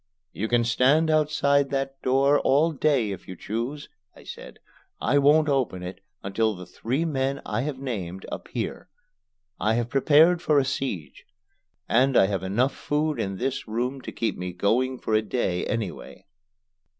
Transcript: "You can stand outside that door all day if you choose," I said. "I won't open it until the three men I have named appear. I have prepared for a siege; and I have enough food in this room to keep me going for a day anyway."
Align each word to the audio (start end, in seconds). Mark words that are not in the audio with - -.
"You 0.33 0.47
can 0.47 0.63
stand 0.63 1.11
outside 1.11 1.69
that 1.69 2.01
door 2.01 2.39
all 2.39 2.71
day 2.71 3.11
if 3.11 3.27
you 3.27 3.35
choose," 3.35 3.87
I 4.15 4.23
said. 4.23 4.57
"I 4.99 5.19
won't 5.19 5.47
open 5.47 5.83
it 5.83 6.01
until 6.23 6.55
the 6.55 6.65
three 6.65 7.05
men 7.05 7.39
I 7.45 7.61
have 7.61 7.77
named 7.77 8.25
appear. 8.31 8.89
I 9.59 9.75
have 9.75 9.89
prepared 9.89 10.41
for 10.41 10.57
a 10.57 10.65
siege; 10.65 11.25
and 11.87 12.17
I 12.17 12.25
have 12.25 12.41
enough 12.41 12.73
food 12.73 13.19
in 13.19 13.37
this 13.37 13.67
room 13.67 14.01
to 14.01 14.11
keep 14.11 14.35
me 14.39 14.53
going 14.53 14.97
for 14.97 15.13
a 15.13 15.21
day 15.21 15.67
anyway." 15.67 16.25